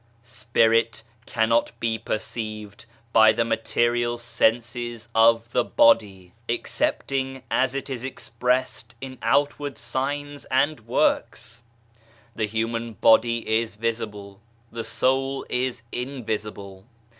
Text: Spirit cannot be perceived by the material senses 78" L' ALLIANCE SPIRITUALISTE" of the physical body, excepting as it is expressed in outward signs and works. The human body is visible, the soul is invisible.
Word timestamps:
Spirit 0.23 1.03
cannot 1.27 1.79
be 1.79 1.99
perceived 1.99 2.87
by 3.13 3.31
the 3.31 3.45
material 3.45 4.17
senses 4.17 5.03
78" 5.03 5.09
L' 5.15 5.21
ALLIANCE 5.21 5.45
SPIRITUALISTE" 5.45 5.51
of 5.53 5.53
the 5.53 5.63
physical 5.63 5.75
body, 5.75 6.33
excepting 6.49 7.43
as 7.51 7.75
it 7.75 7.87
is 7.87 8.03
expressed 8.03 8.95
in 8.99 9.19
outward 9.21 9.77
signs 9.77 10.45
and 10.45 10.79
works. 10.87 11.61
The 12.35 12.47
human 12.47 12.93
body 12.93 13.47
is 13.47 13.75
visible, 13.75 14.41
the 14.71 14.83
soul 14.83 15.45
is 15.51 15.83
invisible. 15.91 16.87